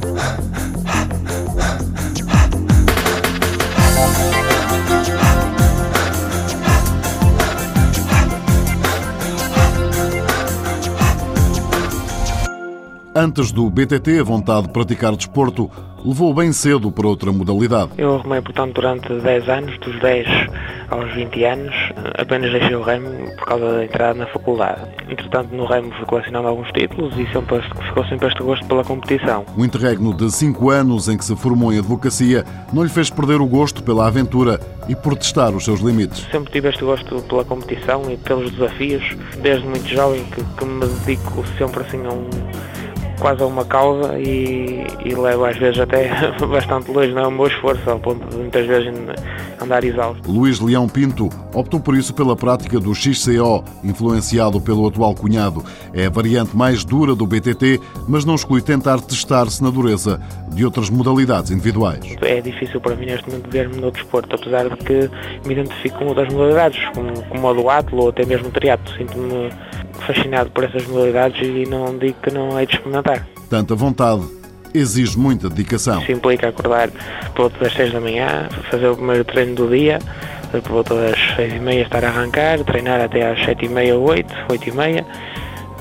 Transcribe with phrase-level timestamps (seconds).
[0.00, 1.68] Ha ha
[4.42, 4.47] ha
[13.18, 15.68] Antes do BTT, a vontade de praticar desporto
[16.04, 17.90] levou bem cedo para outra modalidade.
[17.98, 20.28] Eu arrumei, portanto, durante 10 anos, dos 10
[20.88, 21.74] aos 20 anos,
[22.16, 24.82] apenas deixei o remo por causa da entrada na faculdade.
[25.08, 29.44] Entretanto, no remo fui colecionando alguns títulos e sempre, ficou sempre este gosto pela competição.
[29.56, 33.40] O interregno de 5 anos em que se formou em advocacia não lhe fez perder
[33.40, 36.24] o gosto pela aventura e por testar os seus limites.
[36.30, 39.02] Sempre tive este gosto pela competição e pelos desafios,
[39.42, 42.77] desde muito jovem que, que me dedico sempre assim a um
[43.18, 46.08] quase a uma causa e, e levo às vezes até
[46.46, 48.92] bastante longe, não é um meu esforço, ao ponto de muitas vezes
[49.60, 50.30] andar exausto.
[50.30, 55.64] Luís Leão Pinto optou por isso pela prática do XCO, influenciado pelo atual cunhado.
[55.92, 60.20] É a variante mais dura do BTT, mas não exclui tentar testar-se na dureza
[60.52, 62.16] de outras modalidades individuais.
[62.22, 65.10] É difícil para mim neste momento ver-me no desporto, apesar de que
[65.46, 68.94] me identifico com outras modalidades, como, como o do atlo ou até mesmo o triatlo.
[68.96, 69.50] Sinto-me
[70.06, 73.26] fascinado por essas modalidades e não digo que não hei de experimentar.
[73.48, 74.22] Tanta vontade
[74.74, 76.00] exige muita dedicação.
[76.00, 76.90] Isso implica acordar
[77.34, 79.98] por volta das 6 da manhã, fazer o primeiro treino do dia,
[80.50, 83.96] por volta das 6 e meia estar a arrancar, treinar até às 7 e meia,
[83.96, 85.06] 8, 8 e meia,